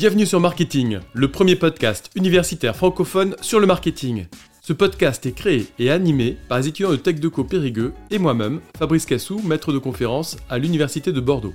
Bienvenue 0.00 0.24
sur 0.24 0.40
Marketing, 0.40 1.00
le 1.12 1.30
premier 1.30 1.56
podcast 1.56 2.10
universitaire 2.14 2.74
francophone 2.74 3.36
sur 3.42 3.60
le 3.60 3.66
marketing. 3.66 4.28
Ce 4.62 4.72
podcast 4.72 5.26
est 5.26 5.32
créé 5.32 5.66
et 5.78 5.90
animé 5.90 6.38
par 6.48 6.58
les 6.58 6.68
étudiants 6.68 6.90
de 6.90 6.96
TechDeco 6.96 7.44
Périgueux 7.44 7.92
et 8.10 8.16
moi-même, 8.16 8.62
Fabrice 8.78 9.04
Cassou, 9.04 9.42
maître 9.44 9.74
de 9.74 9.78
conférence 9.78 10.38
à 10.48 10.56
l'Université 10.56 11.12
de 11.12 11.20
Bordeaux. 11.20 11.52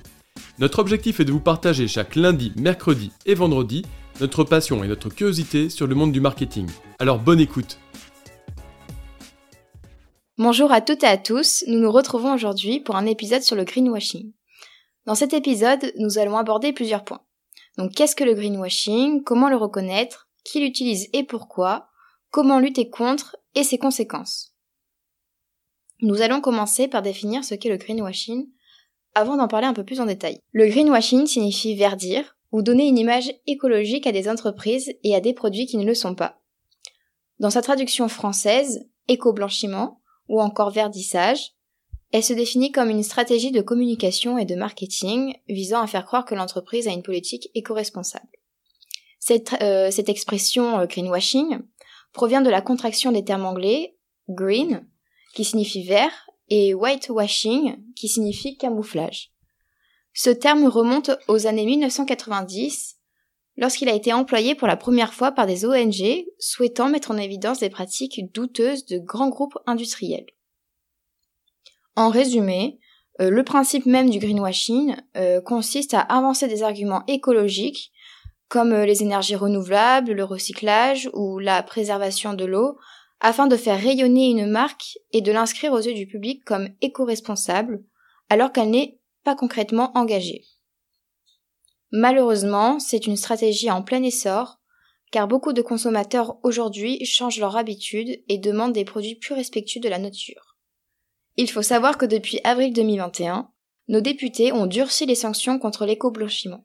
Notre 0.60 0.78
objectif 0.78 1.18
est 1.18 1.24
de 1.24 1.32
vous 1.32 1.40
partager 1.40 1.88
chaque 1.88 2.14
lundi, 2.14 2.52
mercredi 2.54 3.10
et 3.26 3.34
vendredi 3.34 3.84
notre 4.20 4.44
passion 4.44 4.84
et 4.84 4.86
notre 4.86 5.08
curiosité 5.08 5.68
sur 5.68 5.88
le 5.88 5.96
monde 5.96 6.12
du 6.12 6.20
marketing. 6.20 6.68
Alors 7.00 7.18
bonne 7.18 7.40
écoute 7.40 7.80
Bonjour 10.38 10.70
à 10.70 10.82
toutes 10.82 11.02
et 11.02 11.08
à 11.08 11.16
tous, 11.16 11.64
nous 11.66 11.80
nous 11.80 11.90
retrouvons 11.90 12.32
aujourd'hui 12.32 12.78
pour 12.78 12.94
un 12.94 13.06
épisode 13.06 13.42
sur 13.42 13.56
le 13.56 13.64
greenwashing. 13.64 14.30
Dans 15.04 15.16
cet 15.16 15.34
épisode, 15.34 15.92
nous 15.98 16.18
allons 16.18 16.36
aborder 16.36 16.72
plusieurs 16.72 17.02
points. 17.02 17.25
Donc 17.76 17.92
qu'est-ce 17.92 18.16
que 18.16 18.24
le 18.24 18.34
greenwashing? 18.34 19.22
Comment 19.22 19.48
le 19.48 19.56
reconnaître? 19.56 20.28
Qui 20.44 20.60
l'utilise 20.60 21.08
et 21.12 21.24
pourquoi? 21.24 21.88
Comment 22.30 22.58
lutter 22.58 22.88
contre? 22.88 23.36
Et 23.54 23.64
ses 23.64 23.78
conséquences? 23.78 24.54
Nous 26.00 26.20
allons 26.20 26.40
commencer 26.40 26.88
par 26.88 27.02
définir 27.02 27.44
ce 27.44 27.54
qu'est 27.54 27.70
le 27.70 27.78
greenwashing 27.78 28.48
avant 29.14 29.36
d'en 29.36 29.48
parler 29.48 29.66
un 29.66 29.72
peu 29.72 29.84
plus 29.84 30.00
en 30.00 30.06
détail. 30.06 30.38
Le 30.52 30.66
greenwashing 30.66 31.26
signifie 31.26 31.74
verdir 31.74 32.36
ou 32.52 32.62
donner 32.62 32.86
une 32.86 32.98
image 32.98 33.32
écologique 33.46 34.06
à 34.06 34.12
des 34.12 34.28
entreprises 34.28 34.92
et 35.02 35.14
à 35.14 35.20
des 35.20 35.32
produits 35.32 35.66
qui 35.66 35.78
ne 35.78 35.86
le 35.86 35.94
sont 35.94 36.14
pas. 36.14 36.40
Dans 37.38 37.50
sa 37.50 37.62
traduction 37.62 38.08
française, 38.08 38.88
éco-blanchiment 39.08 40.00
ou 40.28 40.40
encore 40.40 40.70
verdissage, 40.70 41.55
elle 42.12 42.22
se 42.22 42.32
définit 42.32 42.72
comme 42.72 42.90
une 42.90 43.02
stratégie 43.02 43.50
de 43.50 43.60
communication 43.60 44.38
et 44.38 44.44
de 44.44 44.54
marketing 44.54 45.34
visant 45.48 45.80
à 45.80 45.86
faire 45.86 46.06
croire 46.06 46.24
que 46.24 46.34
l'entreprise 46.34 46.88
a 46.88 46.92
une 46.92 47.02
politique 47.02 47.50
éco-responsable. 47.54 48.28
Cette, 49.18 49.54
euh, 49.60 49.90
expression 49.90 50.78
euh, 50.78 50.86
greenwashing 50.86 51.58
provient 52.12 52.42
de 52.42 52.50
la 52.50 52.62
contraction 52.62 53.10
des 53.12 53.24
termes 53.24 53.44
anglais 53.44 53.96
green, 54.28 54.86
qui 55.34 55.44
signifie 55.44 55.82
vert, 55.82 56.26
et 56.48 56.74
whitewashing, 56.74 57.76
qui 57.94 58.08
signifie 58.08 58.56
camouflage. 58.56 59.32
Ce 60.14 60.30
terme 60.30 60.66
remonte 60.66 61.10
aux 61.28 61.46
années 61.46 61.66
1990, 61.66 62.96
lorsqu'il 63.56 63.88
a 63.88 63.94
été 63.94 64.12
employé 64.12 64.54
pour 64.54 64.68
la 64.68 64.76
première 64.76 65.12
fois 65.12 65.32
par 65.32 65.46
des 65.46 65.66
ONG 65.66 66.24
souhaitant 66.38 66.88
mettre 66.88 67.10
en 67.10 67.18
évidence 67.18 67.60
des 67.60 67.70
pratiques 67.70 68.32
douteuses 68.32 68.86
de 68.86 68.98
grands 68.98 69.28
groupes 69.28 69.58
industriels. 69.66 70.26
En 71.96 72.10
résumé, 72.10 72.78
euh, 73.20 73.30
le 73.30 73.42
principe 73.42 73.86
même 73.86 74.10
du 74.10 74.18
greenwashing 74.18 74.96
euh, 75.16 75.40
consiste 75.40 75.94
à 75.94 76.00
avancer 76.00 76.46
des 76.46 76.62
arguments 76.62 77.04
écologiques 77.06 77.90
comme 78.48 78.72
euh, 78.72 78.84
les 78.84 79.02
énergies 79.02 79.36
renouvelables, 79.36 80.12
le 80.12 80.24
recyclage 80.24 81.10
ou 81.14 81.38
la 81.38 81.62
préservation 81.62 82.34
de 82.34 82.44
l'eau, 82.44 82.78
afin 83.20 83.46
de 83.46 83.56
faire 83.56 83.80
rayonner 83.80 84.28
une 84.28 84.46
marque 84.46 84.98
et 85.12 85.22
de 85.22 85.32
l'inscrire 85.32 85.72
aux 85.72 85.80
yeux 85.80 85.94
du 85.94 86.06
public 86.06 86.44
comme 86.44 86.68
éco-responsable, 86.82 87.82
alors 88.28 88.52
qu'elle 88.52 88.70
n'est 88.70 89.00
pas 89.24 89.34
concrètement 89.34 89.90
engagée. 89.96 90.44
Malheureusement, 91.92 92.78
c'est 92.78 93.06
une 93.06 93.16
stratégie 93.16 93.70
en 93.70 93.82
plein 93.82 94.02
essor, 94.02 94.60
car 95.10 95.28
beaucoup 95.28 95.54
de 95.54 95.62
consommateurs 95.62 96.36
aujourd'hui 96.42 97.04
changent 97.06 97.40
leur 97.40 97.56
habitude 97.56 98.22
et 98.28 98.38
demandent 98.38 98.74
des 98.74 98.84
produits 98.84 99.14
plus 99.14 99.34
respectueux 99.34 99.80
de 99.80 99.88
la 99.88 99.98
nature. 99.98 100.45
Il 101.36 101.50
faut 101.50 101.62
savoir 101.62 101.98
que 101.98 102.06
depuis 102.06 102.40
avril 102.44 102.72
2021, 102.72 103.50
nos 103.88 104.00
députés 104.00 104.52
ont 104.52 104.66
durci 104.66 105.06
les 105.06 105.14
sanctions 105.14 105.58
contre 105.58 105.84
l'éco-blanchiment. 105.84 106.64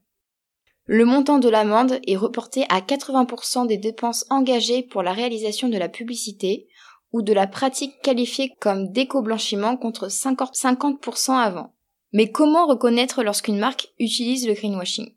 Le 0.86 1.05
montant 1.05 1.39
de 1.39 1.50
l'amende 1.50 2.00
est 2.08 2.16
reporté 2.16 2.66
à 2.69 2.80
80% 2.80 3.67
des 3.67 3.78
dépenses 3.78 4.25
engagées 4.30 4.81
pour 4.81 5.03
la 5.03 5.13
réalisation 5.13 5.69
de 5.69 5.78
la 5.78 5.89
publicité 5.89 6.68
ou 7.12 7.22
de 7.22 7.34
la 7.34 7.47
pratique 7.47 8.01
qualifiée 8.01 8.53
comme 8.59 8.91
d'éco-blanchiment 8.91 9.78
contre 9.78 10.07
50% 10.07 11.34
avant. 11.34 11.73
Mais 12.13 12.31
comment 12.31 12.66
reconnaître 12.66 13.23
lorsqu'une 13.23 13.59
marque 13.59 13.90
utilise 14.00 14.47
le 14.47 14.53
greenwashing? 14.53 15.13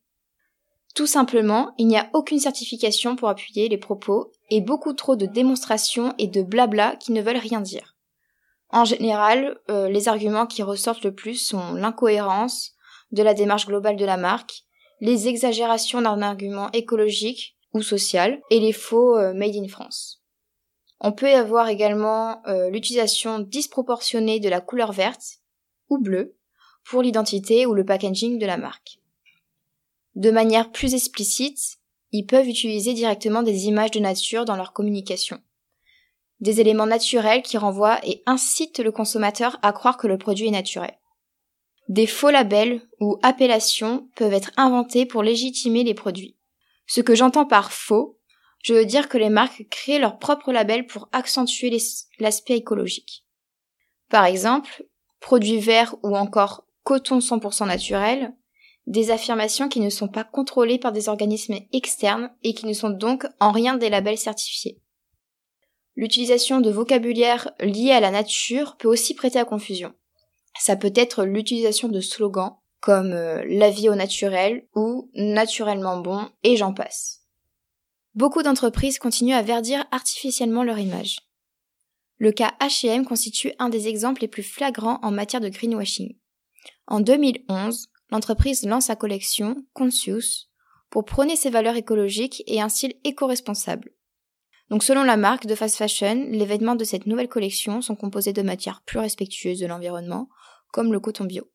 Tout 0.95 1.07
simplement, 1.07 1.75
il 1.79 1.89
n'y 1.89 1.97
a 1.97 2.09
aucune 2.13 2.39
certification 2.39 3.17
pour 3.17 3.29
appuyer 3.29 3.69
les 3.69 3.79
propos 3.79 4.31
et 4.51 4.61
beaucoup 4.61 4.93
trop 4.93 5.17
de 5.17 5.27
démonstrations 5.27 6.15
et 6.19 6.29
de 6.29 6.43
blabla 6.43 6.97
qui 6.97 7.13
ne 7.13 7.23
veulent 7.23 7.37
rien 7.37 7.61
dire. 7.61 7.94
En 8.75 8.85
général, 8.85 9.61
euh, 9.71 9.89
les 9.89 10.09
arguments 10.09 10.49
qui 10.49 10.65
ressortent 10.65 11.05
le 11.05 11.15
plus 11.15 11.37
sont 11.37 11.75
l'incohérence 11.75 12.73
de 13.13 13.23
la 13.23 13.33
démarche 13.33 13.67
globale 13.67 13.95
de 13.95 14.05
la 14.05 14.17
marque, 14.17 14.65
les 15.01 15.29
exagérations 15.29 16.03
d'un 16.03 16.21
argument 16.23 16.73
écologique 16.73 17.57
ou 17.73 17.83
social 17.83 18.41
et 18.51 18.59
les 18.59 18.73
faux 18.73 19.17
euh, 19.17 19.33
made 19.33 19.55
in 19.55 19.69
France. 19.69 20.25
On 20.99 21.13
peut 21.13 21.31
y 21.31 21.35
avoir 21.35 21.69
également 21.69 22.45
euh, 22.49 22.69
l'utilisation 22.69 23.39
disproportionnée 23.39 24.41
de 24.41 24.49
la 24.49 24.61
couleur 24.61 24.91
verte 24.91 25.39
ou 25.89 25.99
bleue 25.99 26.37
pour 26.85 27.01
l'identité 27.01 27.67
ou 27.67 27.75
le 27.75 27.85
packaging 27.85 28.41
de 28.41 28.47
la 28.47 28.57
marque. 28.57 28.99
De 30.17 30.33
manière 30.33 30.73
plus 30.73 30.95
explicite, 30.95 31.79
ils 32.11 32.27
peuvent 32.27 32.49
utiliser 32.49 32.93
directement 32.93 33.45
des 33.45 33.69
images 33.69 33.93
de 33.93 34.01
nature 34.01 34.45
dans 34.45 34.57
leur 34.57 34.73
communication 34.73 35.41
des 36.41 36.61
éléments 36.61 36.87
naturels 36.87 37.43
qui 37.43 37.59
renvoient 37.59 38.01
et 38.05 38.23
incitent 38.27 38.81
le 38.81 38.93
consommateur 38.93 39.59
à 39.63 39.73
croire 39.73 39.97
que 39.97 40.07
le 40.07 40.19
produit 40.19 40.49
est 40.49 40.53
naturel. 40.53 40.99
Des 41.89 42.07
faux 42.07 42.31
labels 42.31 42.83
ou 43.01 43.19
appellations 43.23 44.09
peuvent 44.17 44.33
être 44.33 44.53
inventés 44.57 45.07
pour 45.07 45.23
légitimer 45.23 45.85
les 45.85 45.95
produits. 45.95 46.37
Ce 46.87 47.01
que 47.01 47.15
j'entends 47.15 47.47
par 47.47 47.73
faux, 47.73 48.19
je 48.63 48.73
veux 48.73 48.87
dire 48.87 49.09
que 49.09 49.19
les 49.19 49.29
marques 49.29 49.67
créent 49.71 49.99
leur 49.99 50.19
propre 50.19 50.53
label 50.53 50.87
pour 50.87 51.09
accentuer 51.13 51.77
l'aspect 52.19 52.57
écologique. 52.57 53.25
Par 54.09 54.25
exemple, 54.25 54.87
produits 55.21 55.59
verts 55.59 55.95
ou 56.03 56.17
encore 56.17 56.67
coton 56.83 57.19
100% 57.19 57.67
naturel, 57.67 58.35
des 58.87 59.11
affirmations 59.11 59.69
qui 59.69 59.81
ne 59.81 59.91
sont 59.91 60.09
pas 60.09 60.25
contrôlées 60.25 60.79
par 60.79 60.93
des 60.93 61.09
organismes 61.09 61.57
externes 61.73 62.31
et 62.43 62.55
qui 62.55 62.67
ne 62.67 62.75
sont 62.75 62.91
donc 62.91 63.27
en 63.41 63.51
rien 63.51 63.77
des 63.77 63.89
labels 63.89 64.19
certifiés. 64.19 64.81
L'utilisation 65.97 66.61
de 66.61 66.71
vocabulaire 66.71 67.51
lié 67.61 67.93
à 67.93 68.01
la 68.01 68.11
nature 68.11 68.77
peut 68.77 68.89
aussi 68.89 69.15
prêter 69.15 69.39
à 69.39 69.45
confusion. 69.45 69.95
Ça 70.59 70.77
peut 70.77 70.93
être 70.95 71.25
l'utilisation 71.25 71.89
de 71.89 72.01
slogans 72.01 72.57
comme 72.81 73.13
euh, 73.13 73.43
la 73.49 73.71
vie 73.71 73.89
au 73.89 73.95
naturel 73.95 74.67
ou 74.75 75.11
naturellement 75.15 76.01
bon 76.01 76.29
et 76.43 76.57
j'en 76.57 76.75
passe. 76.75 77.23
Beaucoup 78.15 78.43
d'entreprises 78.43 78.99
continuent 78.99 79.35
à 79.35 79.43
verdir 79.43 79.87
artificiellement 79.91 80.63
leur 80.63 80.79
image. 80.79 81.21
Le 82.19 82.31
cas 82.31 82.53
H&M 82.61 83.05
constitue 83.05 83.53
un 83.59 83.69
des 83.71 83.89
exemples 83.89 84.21
les 84.21 84.29
plus 84.29 84.43
flagrants 84.43 84.99
en 85.03 85.11
matière 85.11 85.41
de 85.41 85.49
greenwashing. 85.49 86.17
En 86.87 87.01
2011, 87.01 87.89
l'entreprise 88.11 88.65
lance 88.65 88.87
sa 88.87 88.97
collection 88.97 89.65
Conscious 89.73 90.51
pour 90.91 91.05
prôner 91.05 91.37
ses 91.37 91.51
valeurs 91.51 91.77
écologiques 91.77 92.43
et 92.47 92.61
un 92.61 92.69
style 92.69 92.95
éco-responsable. 93.03 93.94
Donc 94.71 94.83
selon 94.83 95.03
la 95.03 95.17
marque 95.17 95.47
de 95.47 95.55
fast 95.55 95.77
fashion, 95.77 96.27
les 96.31 96.47
vêtements 96.47 96.75
de 96.75 96.85
cette 96.85 97.07
nouvelle 97.07 97.29
collection 97.29 97.83
sont 97.83 97.97
composés 97.97 98.33
de 98.33 98.43
matières 98.43 98.83
plus 98.87 98.99
respectueuses 98.99 99.61
de 99.61 99.67
l'environnement, 99.67 100.29
comme 100.73 100.93
le 100.93 101.01
coton 101.01 101.25
bio. 101.25 101.51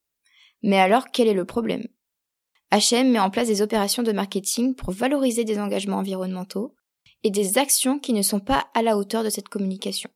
Mais 0.62 0.80
alors 0.80 1.08
quel 1.12 1.28
est 1.28 1.34
le 1.34 1.46
problème? 1.46 1.88
H&M 2.72 3.12
met 3.12 3.20
en 3.20 3.32
place 3.32 3.48
des 3.48 3.62
opérations 3.62 4.04
de 4.04 4.12
marketing 4.12 4.76
pour 4.76 4.92
valoriser 4.92 5.44
des 5.44 5.60
engagements 5.60 5.98
environnementaux 5.98 6.76
et 7.24 7.32
des 7.32 7.58
actions 7.58 7.98
qui 7.98 8.14
ne 8.14 8.22
sont 8.22 8.40
pas 8.40 8.68
à 8.76 8.82
la 8.82 8.96
hauteur 8.96 9.24
de 9.24 9.30
cette 9.30 9.50
communication. 9.50 10.10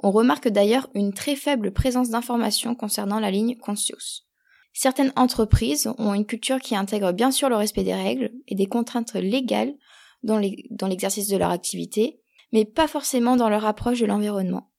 On 0.00 0.12
remarque 0.12 0.48
d'ailleurs 0.48 0.88
une 0.94 1.12
très 1.12 1.34
faible 1.34 1.72
présence 1.72 2.10
d'informations 2.10 2.74
concernant 2.74 3.18
la 3.18 3.30
ligne 3.30 3.56
Conscious. 3.56 4.26
Certaines 4.72 5.12
entreprises 5.16 5.90
ont 5.98 6.14
une 6.14 6.26
culture 6.26 6.60
qui 6.60 6.76
intègre 6.76 7.12
bien 7.12 7.32
sûr 7.32 7.48
le 7.48 7.56
respect 7.56 7.82
des 7.82 7.94
règles 7.94 8.30
et 8.46 8.54
des 8.54 8.66
contraintes 8.66 9.14
légales 9.14 9.74
dans 10.22 10.38
l'exercice 10.38 11.28
de 11.28 11.36
leur 11.36 11.50
activité, 11.50 12.20
mais 12.52 12.64
pas 12.64 12.88
forcément 12.88 13.36
dans 13.36 13.48
leur 13.48 13.64
approche 13.64 14.00
de 14.00 14.06
l'environnement. 14.06 14.70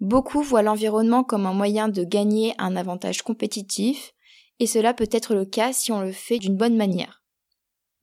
Beaucoup 0.00 0.42
voient 0.42 0.62
l'environnement 0.62 1.24
comme 1.24 1.46
un 1.46 1.54
moyen 1.54 1.88
de 1.88 2.04
gagner 2.04 2.54
un 2.58 2.76
avantage 2.76 3.22
compétitif, 3.22 4.12
et 4.58 4.66
cela 4.66 4.94
peut 4.94 5.08
être 5.10 5.34
le 5.34 5.44
cas 5.44 5.72
si 5.72 5.92
on 5.92 6.00
le 6.00 6.12
fait 6.12 6.38
d'une 6.38 6.56
bonne 6.56 6.76
manière. 6.76 7.22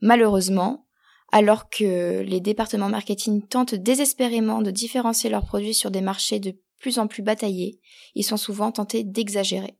Malheureusement, 0.01 0.87
alors 1.31 1.69
que 1.69 2.21
les 2.21 2.41
départements 2.41 2.89
marketing 2.89 3.47
tentent 3.47 3.75
désespérément 3.75 4.61
de 4.61 4.69
différencier 4.69 5.29
leurs 5.29 5.45
produits 5.45 5.73
sur 5.73 5.91
des 5.91 6.01
marchés 6.01 6.39
de 6.39 6.55
plus 6.79 6.99
en 6.99 7.07
plus 7.07 7.23
bataillés, 7.23 7.79
ils 8.13 8.23
sont 8.23 8.37
souvent 8.37 8.71
tentés 8.71 9.03
d'exagérer. 9.03 9.77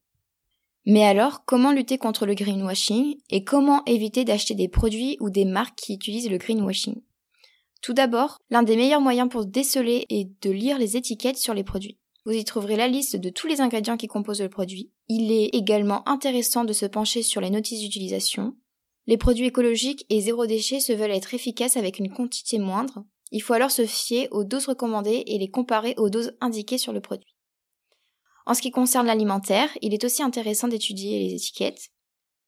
Mais 0.85 1.03
alors, 1.03 1.45
comment 1.45 1.71
lutter 1.71 1.97
contre 1.97 2.25
le 2.25 2.33
greenwashing 2.33 3.15
et 3.29 3.43
comment 3.43 3.83
éviter 3.85 4.25
d'acheter 4.25 4.55
des 4.55 4.67
produits 4.67 5.17
ou 5.19 5.29
des 5.29 5.45
marques 5.45 5.77
qui 5.77 5.93
utilisent 5.93 6.29
le 6.29 6.37
greenwashing? 6.37 7.01
Tout 7.83 7.93
d'abord, 7.93 8.39
l'un 8.49 8.63
des 8.63 8.77
meilleurs 8.77 9.01
moyens 9.01 9.27
pour 9.29 9.45
déceler 9.45 10.05
est 10.09 10.29
de 10.41 10.49
lire 10.49 10.79
les 10.79 10.95
étiquettes 10.95 11.37
sur 11.37 11.53
les 11.53 11.65
produits. 11.65 11.99
Vous 12.25 12.31
y 12.31 12.45
trouverez 12.45 12.77
la 12.77 12.87
liste 12.87 13.17
de 13.17 13.29
tous 13.29 13.45
les 13.45 13.59
ingrédients 13.59 13.97
qui 13.97 14.07
composent 14.07 14.41
le 14.41 14.47
produit. 14.47 14.93
Il 15.09 15.33
est 15.33 15.47
également 15.47 16.07
intéressant 16.07 16.63
de 16.63 16.71
se 16.71 16.85
pencher 16.85 17.21
sur 17.23 17.41
les 17.41 17.49
notices 17.49 17.81
d'utilisation. 17.81 18.55
Les 19.05 19.17
produits 19.17 19.47
écologiques 19.47 20.05
et 20.09 20.21
zéro 20.21 20.45
déchet 20.45 20.79
se 20.79 20.93
veulent 20.93 21.11
être 21.11 21.33
efficaces 21.33 21.75
avec 21.75 21.99
une 21.99 22.09
quantité 22.09 22.57
moindre. 22.57 23.03
Il 23.31 23.41
faut 23.41 23.51
alors 23.51 23.71
se 23.71 23.85
fier 23.85 24.29
aux 24.31 24.45
doses 24.45 24.67
recommandées 24.67 25.25
et 25.27 25.37
les 25.37 25.49
comparer 25.49 25.93
aux 25.97 26.09
doses 26.09 26.37
indiquées 26.39 26.77
sur 26.77 26.93
le 26.93 27.01
produit. 27.01 27.35
En 28.45 28.53
ce 28.53 28.61
qui 28.61 28.71
concerne 28.71 29.07
l'alimentaire, 29.07 29.69
il 29.81 29.93
est 29.93 30.05
aussi 30.05 30.23
intéressant 30.23 30.69
d'étudier 30.69 31.19
les 31.19 31.33
étiquettes. 31.33 31.89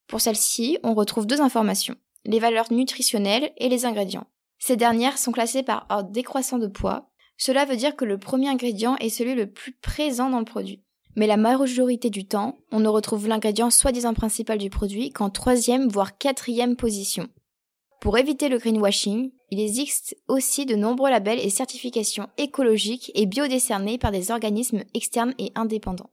Pour 0.08 0.22
celles-ci, 0.22 0.78
on 0.84 0.94
retrouve 0.94 1.28
deux 1.28 1.42
informations, 1.42 1.96
les 2.24 2.40
valeurs 2.40 2.72
nutritionnelles 2.72 3.52
et 3.58 3.68
les 3.68 3.86
ingrédients. 3.86 4.28
Ces 4.60 4.78
dernières 4.78 5.18
sont 5.18 5.32
classées 5.32 5.64
par 5.64 5.86
ordre 5.90 6.12
décroissant 6.12 6.58
de 6.58 6.68
poids. 6.68 7.10
Cela 7.38 7.66
veut 7.66 7.76
dire 7.76 7.96
que 7.96 8.06
le 8.06 8.18
premier 8.18 8.50
ingrédient 8.50 8.96
est 8.98 9.10
celui 9.10 9.36
le 9.36 9.52
plus 9.52 9.74
présent 9.74 10.30
dans 10.30 10.40
le 10.40 10.46
produit. 10.46 10.84
Mais 11.16 11.28
la 11.28 11.38
majorité 11.38 12.10
du 12.10 12.28
temps, 12.28 12.58
on 12.72 12.80
ne 12.80 12.90
retrouve 12.90 13.28
l'ingrédient 13.28 13.70
soi-disant 13.70 14.14
principal 14.14 14.58
du 14.58 14.70
produit 14.70 15.12
qu'en 15.12 15.30
troisième 15.30 15.88
voire 15.88 16.18
quatrième 16.18 16.76
position. 16.76 17.30
Pour 18.02 18.18
éviter 18.18 18.50
le 18.50 18.58
greenwashing, 18.58 19.32
il 19.50 19.60
existe 19.60 20.16
aussi 20.28 20.66
de 20.66 20.76
nombreux 20.76 21.10
labels 21.10 21.40
et 21.40 21.50
certifications 21.50 22.28
écologiques 22.38 23.12
et 23.16 23.26
biodécernés 23.26 23.98
par 23.98 24.12
des 24.12 24.32
organismes 24.32 24.84
externes 24.94 25.34
et 25.40 25.52
indépendants. 25.56 26.12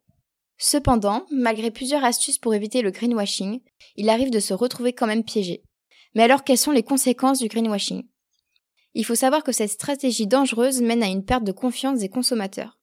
Cependant, 0.59 1.27
malgré 1.31 1.71
plusieurs 1.71 2.05
astuces 2.05 2.39
pour 2.39 2.55
éviter 2.55 2.83
le 2.83 2.93
greenwashing, 2.93 3.61
il 3.97 4.09
arrive 4.09 4.31
de 4.31 4.39
se 4.39 4.55
retrouver 4.55 4.93
quand 4.93 5.09
même 5.09 5.25
piégé. 5.25 5.65
Mais 6.15 6.23
alors 6.23 6.45
quelles 6.45 6.59
sont 6.59 6.71
les 6.71 6.85
conséquences 6.85 7.41
du 7.41 7.49
greenwashing? 7.49 8.05
Il 8.95 9.05
faut 9.05 9.15
savoir 9.15 9.43
que 9.43 9.53
cette 9.53 9.71
stratégie 9.71 10.27
dangereuse 10.27 10.83
mène 10.83 11.03
à 11.03 11.09
une 11.09 11.25
perte 11.25 11.45
de 11.45 11.53
confiance 11.53 11.99
des 11.99 12.09
consommateurs. 12.09 12.79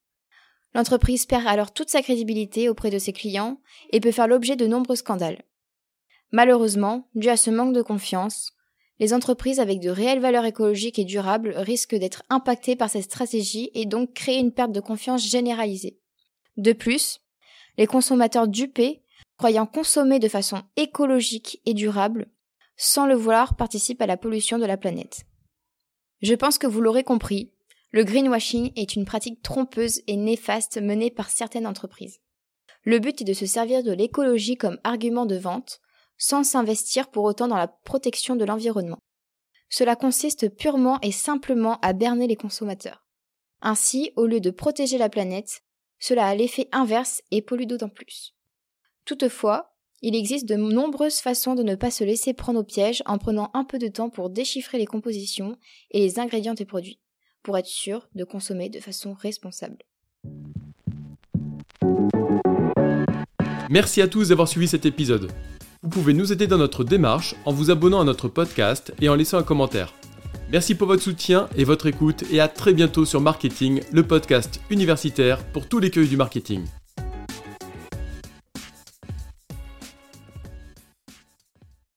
L'entreprise 0.73 1.25
perd 1.25 1.47
alors 1.47 1.71
toute 1.71 1.89
sa 1.89 2.01
crédibilité 2.01 2.69
auprès 2.69 2.89
de 2.89 2.99
ses 2.99 3.13
clients 3.13 3.59
et 3.91 3.99
peut 3.99 4.11
faire 4.11 4.27
l'objet 4.27 4.55
de 4.55 4.67
nombreux 4.67 4.95
scandales. 4.95 5.43
Malheureusement, 6.31 7.07
dû 7.15 7.29
à 7.29 7.37
ce 7.37 7.49
manque 7.49 7.73
de 7.73 7.81
confiance, 7.81 8.53
les 8.99 9.13
entreprises 9.13 9.59
avec 9.59 9.79
de 9.79 9.89
réelles 9.89 10.19
valeurs 10.19 10.45
écologiques 10.45 10.99
et 10.99 11.05
durables 11.05 11.53
risquent 11.55 11.95
d'être 11.95 12.23
impactées 12.29 12.75
par 12.75 12.89
cette 12.89 13.05
stratégie 13.05 13.71
et 13.73 13.85
donc 13.85 14.13
créer 14.13 14.39
une 14.39 14.51
perte 14.51 14.71
de 14.71 14.81
confiance 14.81 15.25
généralisée. 15.25 15.99
De 16.57 16.73
plus, 16.73 17.21
les 17.77 17.87
consommateurs 17.87 18.47
dupés, 18.47 19.01
croyant 19.37 19.65
consommer 19.65 20.19
de 20.19 20.27
façon 20.27 20.61
écologique 20.75 21.61
et 21.65 21.73
durable, 21.73 22.27
sans 22.75 23.07
le 23.07 23.15
vouloir 23.15 23.55
participent 23.55 24.01
à 24.01 24.07
la 24.07 24.17
pollution 24.17 24.59
de 24.59 24.65
la 24.65 24.77
planète. 24.77 25.25
Je 26.21 26.35
pense 26.35 26.57
que 26.57 26.67
vous 26.67 26.81
l'aurez 26.81 27.03
compris, 27.03 27.51
le 27.91 28.03
greenwashing 28.03 28.71
est 28.75 28.95
une 28.95 29.05
pratique 29.05 29.41
trompeuse 29.41 30.01
et 30.07 30.15
néfaste 30.15 30.79
menée 30.79 31.09
par 31.09 31.29
certaines 31.29 31.65
entreprises. 31.65 32.19
Le 32.83 32.99
but 32.99 33.21
est 33.21 33.25
de 33.25 33.33
se 33.33 33.45
servir 33.45 33.83
de 33.83 33.91
l'écologie 33.91 34.57
comme 34.57 34.79
argument 34.83 35.25
de 35.25 35.37
vente, 35.37 35.79
sans 36.17 36.43
s'investir 36.43 37.09
pour 37.09 37.23
autant 37.23 37.47
dans 37.47 37.57
la 37.57 37.67
protection 37.67 38.35
de 38.35 38.45
l'environnement. 38.45 38.99
Cela 39.69 39.95
consiste 39.95 40.49
purement 40.55 40.99
et 41.01 41.11
simplement 41.11 41.79
à 41.81 41.93
berner 41.93 42.27
les 42.27 42.35
consommateurs. 42.35 43.05
Ainsi, 43.61 44.11
au 44.15 44.25
lieu 44.25 44.39
de 44.39 44.51
protéger 44.51 44.97
la 44.97 45.09
planète, 45.09 45.63
cela 45.99 46.27
a 46.27 46.35
l'effet 46.35 46.69
inverse 46.71 47.21
et 47.31 47.41
pollue 47.41 47.65
d'autant 47.65 47.89
plus. 47.89 48.35
Toutefois, 49.05 49.75
il 50.01 50.15
existe 50.15 50.47
de 50.47 50.55
nombreuses 50.55 51.19
façons 51.19 51.55
de 51.55 51.63
ne 51.63 51.75
pas 51.75 51.91
se 51.91 52.03
laisser 52.03 52.33
prendre 52.33 52.59
au 52.59 52.63
piège 52.63 53.03
en 53.05 53.17
prenant 53.17 53.51
un 53.53 53.65
peu 53.65 53.77
de 53.77 53.87
temps 53.87 54.09
pour 54.09 54.29
déchiffrer 54.29 54.77
les 54.77 54.85
compositions 54.85 55.57
et 55.91 55.99
les 55.99 56.19
ingrédients 56.19 56.53
des 56.53 56.65
produits 56.65 56.99
pour 57.43 57.57
être 57.57 57.67
sûr 57.67 58.07
de 58.15 58.23
consommer 58.23 58.69
de 58.69 58.79
façon 58.79 59.13
responsable. 59.13 59.77
Merci 63.69 64.01
à 64.01 64.07
tous 64.07 64.29
d'avoir 64.29 64.47
suivi 64.47 64.67
cet 64.67 64.85
épisode. 64.85 65.31
Vous 65.83 65.89
pouvez 65.89 66.13
nous 66.13 66.33
aider 66.33 66.47
dans 66.47 66.57
notre 66.57 66.83
démarche 66.83 67.35
en 67.45 67.53
vous 67.53 67.71
abonnant 67.71 68.01
à 68.01 68.03
notre 68.03 68.27
podcast 68.27 68.93
et 68.99 69.09
en 69.09 69.15
laissant 69.15 69.37
un 69.37 69.43
commentaire. 69.43 69.93
Merci 70.51 70.73
pour 70.73 70.87
votre 70.87 71.03
soutien 71.03 71.47
et 71.55 71.63
votre 71.63 71.85
écoute 71.85 72.23
et 72.31 72.39
à 72.39 72.47
très 72.47 72.73
bientôt 72.73 73.05
sur 73.05 73.21
Marketing, 73.21 73.81
le 73.91 74.03
podcast 74.03 74.59
universitaire 74.71 75.45
pour 75.53 75.67
tous 75.67 75.79
les 75.79 75.91
cueils 75.91 76.07
du 76.07 76.17
marketing. 76.17 76.65